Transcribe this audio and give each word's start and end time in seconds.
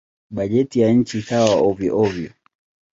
Bajeti 0.35 0.77
ya 0.81 0.89
nchi 0.93 1.17
ikawa 1.21 1.55
hovyo-hovyo. 1.61 2.31